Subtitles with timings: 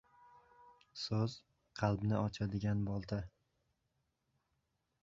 [1.03, 1.33] •So‘z—
[1.81, 3.21] qalbni ochadigan bolta.